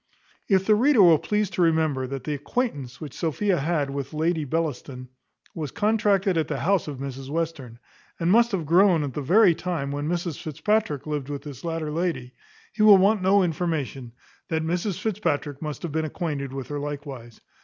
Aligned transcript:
If 0.49 0.65
the 0.65 0.73
reader 0.73 1.03
will 1.03 1.19
please 1.19 1.51
to 1.51 1.61
remember 1.61 2.07
that 2.07 2.23
the 2.23 2.33
acquaintance 2.33 2.99
which 2.99 3.13
Sophia 3.15 3.59
had 3.59 3.91
with 3.91 4.15
Lady 4.15 4.45
Bellaston 4.45 5.09
was 5.53 5.69
contracted 5.69 6.39
at 6.39 6.47
the 6.47 6.61
house 6.61 6.87
of 6.87 6.97
Mrs 6.97 7.29
Western, 7.29 7.77
and 8.19 8.31
must 8.31 8.51
have 8.51 8.65
grown 8.65 9.03
at 9.03 9.13
the 9.13 9.21
very 9.21 9.53
time 9.53 9.91
when 9.91 10.07
Mrs 10.09 10.41
Fitzpatrick 10.41 11.05
lived 11.05 11.29
with 11.29 11.43
this 11.43 11.63
latter 11.63 11.91
lady, 11.91 12.33
he 12.73 12.81
will 12.81 12.97
want 12.97 13.21
no 13.21 13.43
information, 13.43 14.13
that 14.49 14.63
Mrs 14.63 14.99
Fitzpatrick 14.99 15.61
must 15.61 15.83
have 15.83 15.91
been 15.91 16.05
acquainted 16.05 16.51
with 16.51 16.69
her 16.69 16.79
likewise. 16.79 17.39